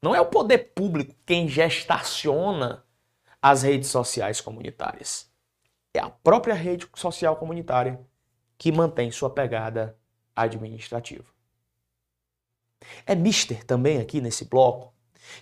Não 0.01 0.15
é 0.15 0.21
o 0.21 0.25
poder 0.25 0.73
público 0.75 1.15
quem 1.25 1.47
gestaciona 1.47 2.83
as 3.41 3.61
redes 3.61 3.89
sociais 3.89 4.41
comunitárias. 4.41 5.27
É 5.93 5.99
a 5.99 6.09
própria 6.09 6.53
rede 6.53 6.87
social 6.95 7.35
comunitária 7.35 7.99
que 8.57 8.71
mantém 8.71 9.11
sua 9.11 9.29
pegada 9.29 9.97
administrativa. 10.35 11.25
É 13.05 13.15
mister 13.15 13.63
também 13.63 13.99
aqui 13.99 14.21
nesse 14.21 14.45
bloco 14.45 14.93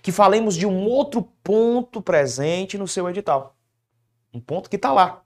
que 0.02 0.10
falemos 0.10 0.56
de 0.56 0.66
um 0.66 0.86
outro 0.86 1.22
ponto 1.42 2.00
presente 2.02 2.78
no 2.78 2.88
seu 2.88 3.08
edital. 3.08 3.56
Um 4.32 4.40
ponto 4.40 4.68
que 4.68 4.76
está 4.76 4.92
lá. 4.92 5.22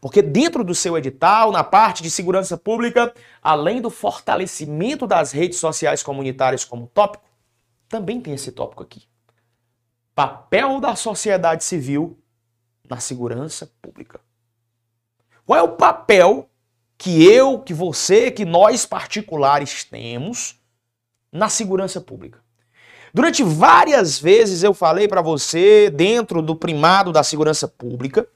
Porque 0.00 0.20
dentro 0.20 0.62
do 0.62 0.74
seu 0.74 0.96
edital, 0.96 1.50
na 1.50 1.64
parte 1.64 2.02
de 2.02 2.10
segurança 2.10 2.56
pública, 2.56 3.14
além 3.42 3.80
do 3.80 3.90
fortalecimento 3.90 5.06
das 5.06 5.32
redes 5.32 5.58
sociais 5.58 6.02
comunitárias 6.02 6.64
como 6.64 6.86
tópico, 6.86 7.24
também 7.88 8.20
tem 8.20 8.34
esse 8.34 8.52
tópico 8.52 8.82
aqui. 8.82 9.04
Papel 10.14 10.80
da 10.80 10.94
sociedade 10.94 11.64
civil 11.64 12.18
na 12.88 13.00
segurança 13.00 13.70
pública. 13.80 14.20
Qual 15.50 15.58
é 15.58 15.62
o 15.64 15.76
papel 15.76 16.48
que 16.96 17.24
eu, 17.24 17.58
que 17.58 17.74
você, 17.74 18.30
que 18.30 18.44
nós 18.44 18.86
particulares 18.86 19.82
temos 19.82 20.60
na 21.32 21.48
segurança 21.48 22.00
pública? 22.00 22.40
Durante 23.12 23.42
várias 23.42 24.16
vezes 24.16 24.62
eu 24.62 24.72
falei 24.72 25.08
para 25.08 25.20
você, 25.20 25.90
dentro 25.90 26.40
do 26.40 26.54
primado 26.54 27.10
da 27.10 27.24
segurança 27.24 27.66
pública, 27.66 28.28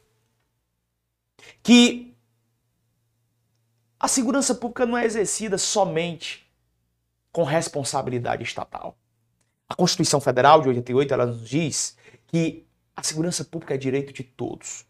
que 1.63 2.13
a 4.01 4.09
segurança 4.09 4.53
pública 4.53 4.85
não 4.85 4.99
é 4.99 5.05
exercida 5.05 5.57
somente 5.57 6.45
com 7.31 7.45
responsabilidade 7.45 8.43
estatal. 8.43 8.99
A 9.69 9.77
Constituição 9.77 10.21
Federal 10.21 10.61
de 10.63 10.69
88 10.69 11.15
ela 11.15 11.27
nos 11.27 11.49
diz 11.49 11.97
que 12.27 12.67
a 12.97 13.05
segurança 13.05 13.45
pública 13.45 13.75
é 13.75 13.79
direito 13.79 14.13
de 14.13 14.25
todos, 14.25 14.85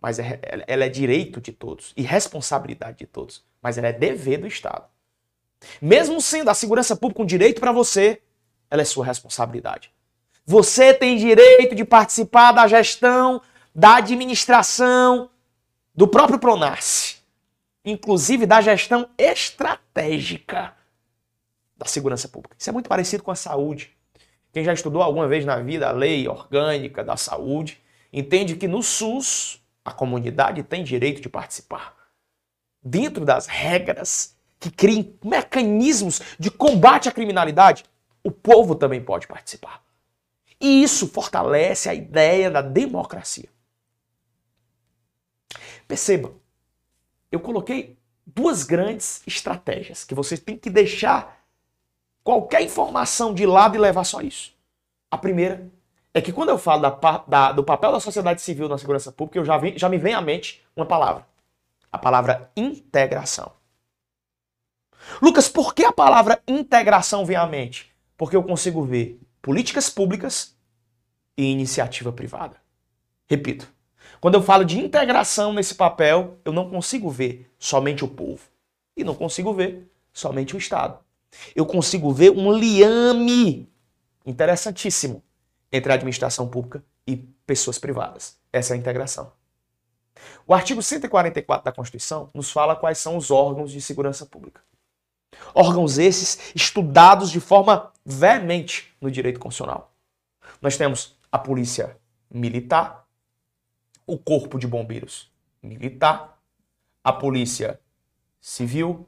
mas 0.00 0.18
é, 0.18 0.40
ela 0.66 0.84
é 0.84 0.88
direito 0.88 1.40
de 1.40 1.52
todos 1.52 1.92
e 1.96 2.02
responsabilidade 2.02 2.98
de 2.98 3.06
todos, 3.06 3.44
mas 3.60 3.76
ela 3.76 3.88
é 3.88 3.92
dever 3.92 4.38
do 4.38 4.46
Estado. 4.46 4.84
Mesmo 5.82 6.20
sendo 6.20 6.50
a 6.50 6.54
segurança 6.54 6.94
pública 6.94 7.22
um 7.22 7.26
direito 7.26 7.60
para 7.60 7.72
você, 7.72 8.22
ela 8.70 8.82
é 8.82 8.84
sua 8.84 9.04
responsabilidade. 9.04 9.92
Você 10.46 10.94
tem 10.94 11.16
direito 11.16 11.74
de 11.74 11.84
participar 11.84 12.52
da 12.52 12.66
gestão, 12.66 13.42
da 13.74 13.96
administração, 13.96 15.30
do 15.94 16.06
próprio 16.06 16.38
Pronarce, 16.38 17.16
inclusive 17.84 18.46
da 18.46 18.60
gestão 18.60 19.10
estratégica 19.18 20.74
da 21.76 21.86
segurança 21.86 22.28
pública. 22.28 22.56
Isso 22.58 22.70
é 22.70 22.72
muito 22.72 22.88
parecido 22.88 23.22
com 23.22 23.30
a 23.30 23.36
saúde. 23.36 23.90
Quem 24.52 24.64
já 24.64 24.72
estudou 24.72 25.02
alguma 25.02 25.28
vez 25.28 25.44
na 25.44 25.58
vida 25.58 25.88
a 25.88 25.92
lei 25.92 26.26
orgânica 26.26 27.04
da 27.04 27.16
saúde, 27.16 27.80
entende 28.12 28.56
que 28.56 28.66
no 28.66 28.82
SUS 28.82 29.57
a 29.88 29.92
comunidade 29.92 30.62
tem 30.62 30.84
direito 30.84 31.20
de 31.20 31.28
participar. 31.28 31.96
Dentro 32.82 33.24
das 33.24 33.46
regras 33.46 34.36
que 34.60 34.70
criem 34.70 35.18
mecanismos 35.24 36.20
de 36.38 36.50
combate 36.50 37.08
à 37.08 37.12
criminalidade, 37.12 37.84
o 38.22 38.30
povo 38.30 38.74
também 38.74 39.02
pode 39.02 39.26
participar. 39.26 39.82
E 40.60 40.82
isso 40.82 41.08
fortalece 41.08 41.88
a 41.88 41.94
ideia 41.94 42.50
da 42.50 42.60
democracia. 42.60 43.48
Perceba, 45.86 46.32
eu 47.30 47.40
coloquei 47.40 47.96
duas 48.26 48.64
grandes 48.64 49.22
estratégias 49.26 50.04
que 50.04 50.14
você 50.14 50.36
tem 50.36 50.56
que 50.56 50.68
deixar 50.68 51.42
qualquer 52.22 52.62
informação 52.62 53.32
de 53.32 53.46
lado 53.46 53.76
e 53.76 53.78
levar 53.78 54.04
só 54.04 54.20
isso. 54.20 54.54
A 55.10 55.16
primeira 55.16 55.70
é 56.14 56.20
que 56.20 56.32
quando 56.32 56.48
eu 56.48 56.58
falo 56.58 56.82
da, 56.82 57.24
da, 57.26 57.52
do 57.52 57.62
papel 57.62 57.92
da 57.92 58.00
sociedade 58.00 58.40
civil 58.40 58.68
na 58.68 58.78
segurança 58.78 59.12
pública, 59.12 59.38
eu 59.38 59.44
já, 59.44 59.60
já 59.76 59.88
me 59.88 59.98
vem 59.98 60.14
à 60.14 60.20
mente 60.20 60.64
uma 60.74 60.86
palavra. 60.86 61.26
A 61.90 61.98
palavra 61.98 62.50
integração. 62.56 63.52
Lucas, 65.22 65.48
por 65.48 65.74
que 65.74 65.84
a 65.84 65.92
palavra 65.92 66.42
integração 66.46 67.24
vem 67.24 67.36
à 67.36 67.46
mente? 67.46 67.92
Porque 68.16 68.36
eu 68.36 68.42
consigo 68.42 68.84
ver 68.84 69.20
políticas 69.40 69.88
públicas 69.88 70.56
e 71.36 71.44
iniciativa 71.44 72.12
privada. 72.12 72.56
Repito, 73.26 73.68
quando 74.20 74.34
eu 74.34 74.42
falo 74.42 74.64
de 74.64 74.78
integração 74.78 75.52
nesse 75.52 75.74
papel, 75.74 76.38
eu 76.44 76.52
não 76.52 76.68
consigo 76.68 77.08
ver 77.08 77.50
somente 77.58 78.04
o 78.04 78.08
povo 78.08 78.42
e 78.96 79.04
não 79.04 79.14
consigo 79.14 79.52
ver 79.52 79.90
somente 80.12 80.56
o 80.56 80.58
Estado. 80.58 80.98
Eu 81.54 81.64
consigo 81.64 82.12
ver 82.12 82.30
um 82.30 82.52
liame 82.52 83.70
interessantíssimo 84.26 85.22
entre 85.72 85.92
a 85.92 85.94
administração 85.94 86.48
pública 86.48 86.84
e 87.06 87.16
pessoas 87.16 87.78
privadas. 87.78 88.38
Essa 88.52 88.74
é 88.74 88.76
a 88.76 88.78
integração. 88.78 89.32
O 90.46 90.54
artigo 90.54 90.82
144 90.82 91.64
da 91.64 91.72
Constituição 91.72 92.30
nos 92.34 92.50
fala 92.50 92.74
quais 92.74 92.98
são 92.98 93.16
os 93.16 93.30
órgãos 93.30 93.70
de 93.70 93.80
segurança 93.80 94.26
pública. 94.26 94.60
Órgãos 95.54 95.98
esses 95.98 96.52
estudados 96.54 97.30
de 97.30 97.40
forma 97.40 97.92
veemente 98.04 98.94
no 99.00 99.10
direito 99.10 99.38
constitucional. 99.38 99.92
Nós 100.60 100.76
temos 100.76 101.16
a 101.30 101.38
Polícia 101.38 101.96
Militar, 102.30 103.06
o 104.06 104.18
Corpo 104.18 104.58
de 104.58 104.66
Bombeiros 104.66 105.30
Militar, 105.62 106.38
a 107.04 107.12
Polícia 107.12 107.78
Civil, 108.40 109.06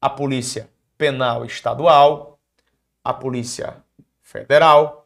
a 0.00 0.08
Polícia 0.08 0.70
Penal 0.96 1.44
Estadual, 1.44 2.38
a 3.02 3.12
Polícia 3.12 3.84
Federal, 4.22 5.05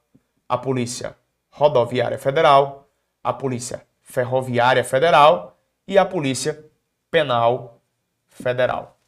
a 0.50 0.58
Polícia 0.58 1.16
Rodoviária 1.48 2.18
Federal, 2.18 2.88
a 3.22 3.32
Polícia 3.32 3.86
Ferroviária 4.02 4.82
Federal 4.82 5.56
e 5.86 5.96
a 5.96 6.04
Polícia 6.04 6.68
Penal 7.08 7.80
Federal. 8.26 8.98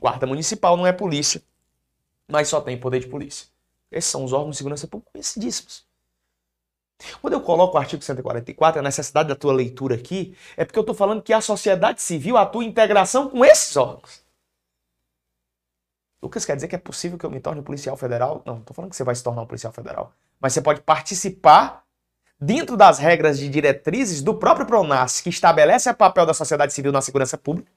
Guarda 0.00 0.26
Municipal 0.26 0.76
não 0.76 0.84
é 0.84 0.92
polícia, 0.92 1.40
mas 2.26 2.48
só 2.48 2.60
tem 2.60 2.76
poder 2.76 2.98
de 2.98 3.06
polícia. 3.06 3.46
Esses 3.92 4.10
são 4.10 4.24
os 4.24 4.32
órgãos 4.32 4.54
de 4.54 4.56
segurança 4.56 4.88
pública 4.88 5.12
conhecidíssimos. 5.12 5.86
Quando 7.20 7.34
eu 7.34 7.40
coloco 7.40 7.76
o 7.76 7.80
artigo 7.80 8.02
144, 8.02 8.80
a 8.80 8.82
necessidade 8.82 9.28
da 9.28 9.36
tua 9.36 9.52
leitura 9.52 9.94
aqui, 9.94 10.36
é 10.56 10.64
porque 10.64 10.80
eu 10.80 10.82
estou 10.82 10.96
falando 10.96 11.22
que 11.22 11.32
a 11.32 11.40
sociedade 11.40 12.02
civil 12.02 12.36
atua 12.36 12.64
em 12.64 12.68
integração 12.68 13.30
com 13.30 13.44
esses 13.44 13.76
órgãos. 13.76 14.20
Lucas 16.22 16.44
quer 16.44 16.54
dizer 16.54 16.68
que 16.68 16.74
é 16.74 16.78
possível 16.78 17.16
que 17.16 17.24
eu 17.24 17.30
me 17.30 17.40
torne 17.40 17.60
um 17.60 17.64
policial 17.64 17.96
federal? 17.96 18.42
Não, 18.44 18.58
estou 18.58 18.74
falando 18.74 18.90
que 18.90 18.96
você 18.96 19.04
vai 19.04 19.14
se 19.14 19.22
tornar 19.22 19.42
um 19.42 19.46
policial 19.46 19.72
federal. 19.72 20.12
Mas 20.38 20.52
você 20.52 20.60
pode 20.60 20.82
participar 20.82 21.84
dentro 22.38 22.76
das 22.76 22.98
regras 22.98 23.38
de 23.38 23.48
diretrizes 23.48 24.22
do 24.22 24.34
próprio 24.34 24.66
PRONAS, 24.66 25.20
que 25.20 25.28
estabelece 25.28 25.90
o 25.90 25.94
papel 25.94 26.26
da 26.26 26.34
sociedade 26.34 26.72
civil 26.72 26.92
na 26.92 27.00
segurança 27.00 27.36
pública. 27.36 27.70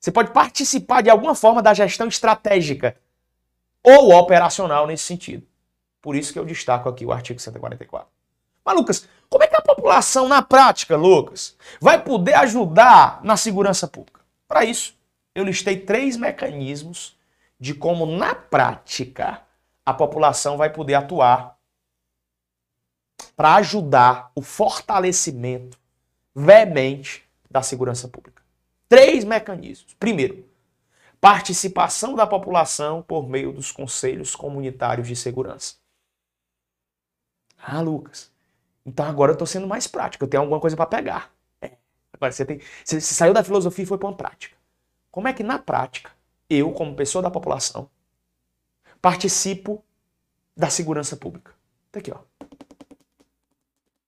Você 0.00 0.12
pode 0.12 0.30
participar 0.32 1.02
de 1.02 1.10
alguma 1.10 1.34
forma 1.34 1.60
da 1.60 1.74
gestão 1.74 2.06
estratégica 2.06 2.96
ou 3.82 4.12
operacional 4.12 4.86
nesse 4.86 5.04
sentido. 5.04 5.46
Por 6.00 6.14
isso 6.14 6.32
que 6.32 6.38
eu 6.38 6.44
destaco 6.44 6.88
aqui 6.88 7.04
o 7.04 7.12
artigo 7.12 7.40
144. 7.40 8.08
Mas, 8.64 8.76
Lucas, 8.76 9.08
como 9.28 9.42
é 9.42 9.46
que 9.46 9.56
a 9.56 9.62
população, 9.62 10.28
na 10.28 10.42
prática, 10.42 10.96
Lucas, 10.96 11.56
vai 11.80 12.02
poder 12.02 12.34
ajudar 12.34 13.20
na 13.24 13.36
segurança 13.36 13.88
pública? 13.88 14.20
Para 14.46 14.64
isso, 14.64 14.94
eu 15.38 15.44
listei 15.44 15.78
três 15.78 16.16
mecanismos 16.16 17.16
de 17.60 17.72
como, 17.72 18.04
na 18.04 18.34
prática, 18.34 19.42
a 19.86 19.94
população 19.94 20.56
vai 20.56 20.72
poder 20.72 20.94
atuar 20.94 21.56
para 23.36 23.54
ajudar 23.54 24.32
o 24.34 24.42
fortalecimento 24.42 25.78
veemente 26.34 27.24
da 27.48 27.62
segurança 27.62 28.08
pública. 28.08 28.42
Três 28.88 29.22
mecanismos. 29.22 29.94
Primeiro, 29.94 30.44
participação 31.20 32.16
da 32.16 32.26
população 32.26 33.02
por 33.02 33.28
meio 33.28 33.52
dos 33.52 33.70
conselhos 33.70 34.34
comunitários 34.34 35.06
de 35.06 35.14
segurança. 35.14 35.76
Ah, 37.56 37.80
Lucas, 37.80 38.32
então 38.84 39.06
agora 39.06 39.30
eu 39.30 39.34
estou 39.34 39.46
sendo 39.46 39.68
mais 39.68 39.86
prático, 39.86 40.24
eu 40.24 40.28
tenho 40.28 40.42
alguma 40.42 40.60
coisa 40.60 40.76
para 40.76 40.86
pegar. 40.86 41.32
É. 41.60 41.76
Agora 42.12 42.32
você, 42.32 42.44
tem, 42.44 42.60
você, 42.84 43.00
você 43.00 43.14
saiu 43.14 43.32
da 43.32 43.44
filosofia 43.44 43.84
e 43.84 43.86
foi 43.86 43.98
para 43.98 44.08
uma 44.08 44.16
prática. 44.16 44.57
Como 45.18 45.26
é 45.26 45.32
que 45.32 45.42
na 45.42 45.58
prática, 45.58 46.12
eu, 46.48 46.70
como 46.70 46.94
pessoa 46.94 47.20
da 47.20 47.28
população, 47.28 47.90
participo 49.02 49.84
da 50.56 50.70
segurança 50.70 51.16
pública? 51.16 51.52
Tá 51.90 51.98
aqui, 51.98 52.12
ó. 52.12 52.20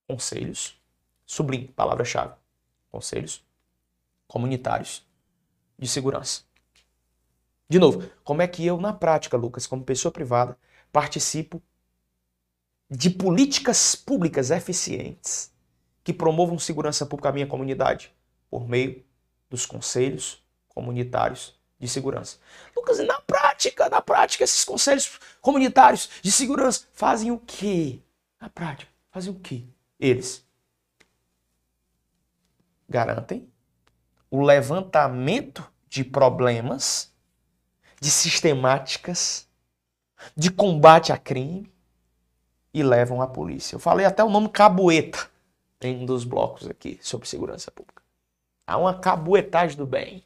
Conselhos, 0.07 0.81
sublinho, 1.27 1.67
palavra-chave. 1.73 2.35
Conselhos 2.93 3.45
comunitários 4.29 5.05
de 5.77 5.89
segurança. 5.89 6.43
De 7.69 7.81
novo, 7.81 8.09
como 8.23 8.43
é 8.43 8.47
que 8.47 8.65
eu, 8.65 8.81
na 8.81 8.93
prática, 8.93 9.37
Lucas, 9.37 9.67
como 9.67 9.83
pessoa 9.83 10.13
privada, 10.13 10.57
participo 10.93 11.61
de 12.89 13.11
políticas 13.11 13.97
públicas 13.97 14.53
eficientes 14.53 15.53
que 16.05 16.13
promovam 16.13 16.57
segurança 16.57 17.05
pública 17.05 17.31
à 17.31 17.33
minha 17.33 17.49
comunidade 17.49 18.15
por 18.49 18.69
meio 18.69 19.05
dos 19.51 19.67
conselhos 19.67 20.49
comunitários 20.81 21.55
de 21.79 21.87
segurança. 21.87 22.39
Lucas, 22.75 22.99
na 22.99 23.21
prática, 23.21 23.89
na 23.89 24.01
prática, 24.01 24.45
esses 24.45 24.65
conselhos 24.65 25.21
comunitários 25.41 26.09
de 26.23 26.33
segurança 26.33 26.87
fazem 26.93 27.31
o 27.31 27.39
quê? 27.39 28.01
Na 28.41 28.49
prática, 28.49 28.91
fazem 29.11 29.31
o 29.31 29.39
quê? 29.39 29.65
Eles 29.99 30.45
garantem 32.89 33.47
o 34.31 34.43
levantamento 34.43 35.65
de 35.89 36.03
problemas, 36.03 37.13
de 38.01 38.11
sistemáticas, 38.11 39.47
de 40.37 40.51
combate 40.51 41.13
a 41.13 41.19
crime, 41.19 41.71
e 42.73 42.83
levam 42.83 43.21
à 43.21 43.27
polícia. 43.27 43.75
Eu 43.75 43.81
falei 43.81 44.07
até 44.07 44.23
o 44.23 44.31
nome 44.31 44.49
cabueta 44.49 45.29
em 45.81 46.03
um 46.03 46.07
dos 46.07 46.25
blocos 46.25 46.69
aqui 46.69 47.01
sobre 47.03 47.29
segurança 47.29 47.71
pública. 47.71 48.01
Há 48.67 48.77
uma 48.77 48.95
cabuetagem 48.95 49.77
do 49.77 49.87
bem. 49.87 50.25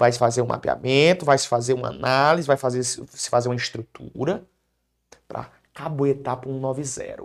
Vai 0.00 0.10
se 0.10 0.18
fazer 0.18 0.40
um 0.40 0.46
mapeamento, 0.46 1.26
vai 1.26 1.36
se 1.36 1.46
fazer 1.46 1.74
uma 1.74 1.88
análise, 1.88 2.48
vai 2.48 2.56
fazer, 2.56 2.82
se 2.82 3.28
fazer 3.28 3.50
uma 3.50 3.54
estrutura 3.54 4.42
para 5.28 5.50
cabuetar 5.74 6.38
para 6.38 6.48
um 6.48 6.58
90. 6.58 7.22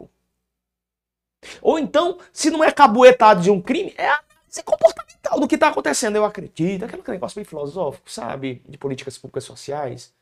Ou 1.61 1.79
então, 1.79 2.19
se 2.33 2.49
não 2.49 2.61
é 2.61 2.73
cabuetado 2.73 3.41
de 3.41 3.49
um 3.49 3.61
crime, 3.61 3.93
é 3.97 4.09
análise 4.09 4.61
comportamental 4.65 5.39
do 5.39 5.47
que 5.47 5.55
está 5.55 5.69
acontecendo. 5.69 6.17
Eu 6.17 6.25
acredito. 6.25 6.83
Aquele 6.83 7.01
negócio 7.07 7.37
bem 7.37 7.45
filosófico, 7.45 8.11
sabe? 8.11 8.61
De 8.67 8.77
políticas 8.77 9.17
públicas 9.17 9.45
sociais. 9.45 10.13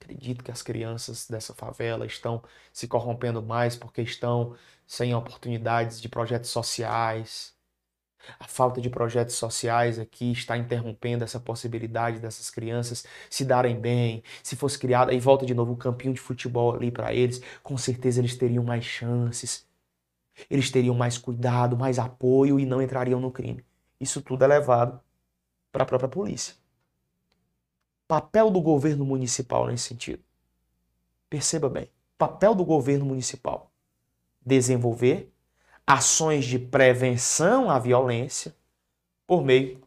Acredito 0.00 0.42
que 0.42 0.50
as 0.50 0.62
crianças 0.62 1.28
dessa 1.28 1.52
favela 1.52 2.06
estão 2.06 2.42
se 2.72 2.88
corrompendo 2.88 3.42
mais 3.42 3.76
porque 3.76 4.00
estão 4.00 4.56
sem 4.86 5.14
oportunidades 5.14 6.00
de 6.00 6.08
projetos 6.08 6.48
sociais. 6.48 7.52
A 8.38 8.46
falta 8.46 8.80
de 8.80 8.88
projetos 8.88 9.34
sociais 9.34 9.98
aqui 9.98 10.32
está 10.32 10.56
interrompendo 10.56 11.24
essa 11.24 11.40
possibilidade 11.40 12.18
dessas 12.18 12.50
crianças 12.50 13.04
se 13.28 13.44
darem 13.44 13.78
bem. 13.78 14.22
Se 14.42 14.56
fosse 14.56 14.78
criado, 14.78 15.10
aí 15.10 15.18
volta 15.18 15.44
de 15.46 15.54
novo 15.54 15.72
um 15.72 15.76
campinho 15.76 16.14
de 16.14 16.20
futebol 16.20 16.74
ali 16.74 16.90
para 16.90 17.12
eles, 17.12 17.40
com 17.62 17.76
certeza 17.76 18.20
eles 18.20 18.36
teriam 18.36 18.64
mais 18.64 18.84
chances. 18.84 19.66
Eles 20.48 20.70
teriam 20.70 20.94
mais 20.94 21.18
cuidado, 21.18 21.76
mais 21.76 21.98
apoio 21.98 22.58
e 22.58 22.66
não 22.66 22.80
entrariam 22.80 23.20
no 23.20 23.30
crime. 23.30 23.64
Isso 24.00 24.22
tudo 24.22 24.44
é 24.44 24.46
levado 24.46 25.00
para 25.70 25.82
a 25.82 25.86
própria 25.86 26.08
polícia 26.08 26.54
papel 28.12 28.50
do 28.50 28.60
governo 28.60 29.06
municipal 29.06 29.66
nesse 29.66 29.84
sentido? 29.84 30.22
Perceba 31.30 31.70
bem, 31.70 31.88
papel 32.18 32.54
do 32.54 32.62
governo 32.62 33.06
municipal: 33.06 33.72
desenvolver 34.44 35.31
ações 35.86 36.44
de 36.44 36.58
prevenção 36.58 37.70
à 37.70 37.78
violência 37.78 38.54
por 39.26 39.44
meio 39.44 39.80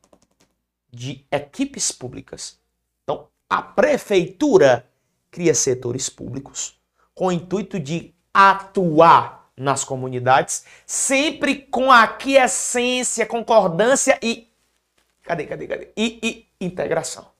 de 0.91 1.25
equipes 1.31 1.91
públicas. 1.91 2.59
Então, 3.03 3.27
a 3.49 3.61
prefeitura 3.61 4.89
cria 5.29 5.53
setores 5.53 6.09
públicos 6.09 6.79
com 7.13 7.27
o 7.27 7.31
intuito 7.31 7.79
de 7.79 8.13
atuar 8.33 9.49
nas 9.55 9.83
comunidades, 9.83 10.65
sempre 10.85 11.55
com 11.55 11.91
aquiescência, 11.91 13.25
concordância 13.25 14.19
e 14.21 14.49
cadê, 15.23 15.45
cadê, 15.45 15.67
cadê? 15.67 15.93
E, 15.95 16.19
e 16.21 16.65
integração 16.65 17.35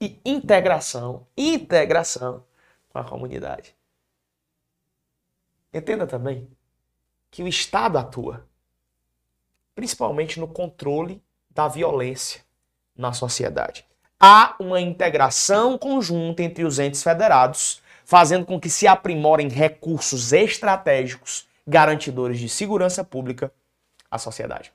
e 0.00 0.18
integração, 0.24 1.26
integração 1.36 2.44
com 2.88 2.98
a 2.98 3.04
comunidade. 3.04 3.76
Entenda 5.72 6.06
também 6.06 6.48
que 7.30 7.42
o 7.42 7.48
Estado 7.48 7.98
atua 7.98 8.44
principalmente 9.74 10.38
no 10.38 10.46
controle 10.46 11.22
da 11.50 11.66
violência 11.66 12.42
na 12.94 13.14
sociedade. 13.14 13.84
Há 14.20 14.54
uma 14.60 14.78
integração 14.78 15.78
conjunta 15.78 16.42
entre 16.42 16.64
os 16.64 16.78
entes 16.78 17.02
federados, 17.02 17.80
fazendo 18.04 18.44
com 18.44 18.60
que 18.60 18.68
se 18.68 18.86
aprimorem 18.86 19.48
recursos 19.48 20.34
estratégicos 20.34 21.46
garantidores 21.66 22.38
de 22.38 22.48
segurança 22.48 23.02
pública 23.02 23.50
à 24.10 24.18
sociedade. 24.18 24.70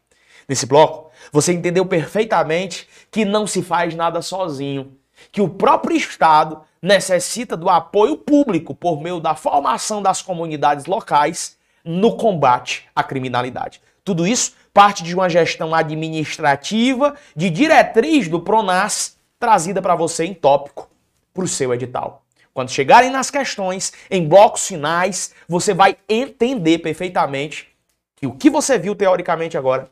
Nesse 0.48 0.66
bloco, 0.66 1.12
você 1.32 1.54
entendeu 1.54 1.86
perfeitamente 1.86 2.88
que 3.12 3.26
não 3.26 3.46
se 3.46 3.62
faz 3.62 3.94
nada 3.94 4.24
sozinho 4.24 4.98
que 5.32 5.42
o 5.42 5.50
próprio 5.50 5.96
Estado 5.96 6.62
necessita 6.82 7.56
do 7.56 7.70
apoio 7.70 8.18
público 8.18 8.74
por 8.74 9.02
meio 9.02 9.20
da 9.20 9.36
formação 9.36 10.02
das 10.02 10.22
comunidades 10.22 10.86
locais 10.86 11.55
no 11.86 12.18
combate 12.18 12.88
à 12.96 13.04
criminalidade. 13.04 13.82
Tudo 14.04 14.26
isso 14.26 14.54
parte 14.74 15.04
de 15.04 15.16
uma 15.16 15.30
gestão 15.30 15.74
administrativa 15.74 17.16
de 17.36 17.50
diretriz 17.50 18.28
do 18.28 18.42
Pronas 18.42 19.18
trazida 19.40 19.82
para 19.82 19.96
você 19.96 20.26
em 20.26 20.34
tópico 20.34 20.90
para 21.34 21.44
o 21.44 21.48
seu 21.48 21.74
edital. 21.74 22.26
Quando 22.54 22.72
chegarem 22.72 23.10
nas 23.10 23.30
questões, 23.30 23.94
em 24.10 24.28
blocos 24.28 24.68
finais, 24.68 25.34
você 25.48 25.74
vai 25.74 25.98
entender 26.08 26.80
perfeitamente 26.80 27.68
que 28.16 28.26
o 28.26 28.36
que 28.36 28.50
você 28.50 28.80
viu 28.80 28.96
teoricamente 28.96 29.58
agora, 29.58 29.92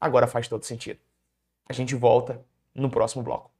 agora 0.00 0.26
faz 0.26 0.48
todo 0.48 0.64
sentido. 0.64 0.98
A 1.68 1.72
gente 1.72 1.94
volta 1.94 2.40
no 2.74 2.90
próximo 2.90 3.22
bloco. 3.22 3.50